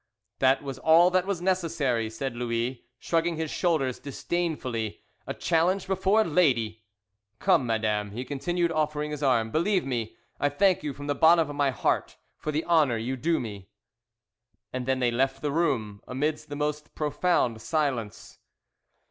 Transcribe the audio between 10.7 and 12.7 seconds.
you from the bottom of my heart for the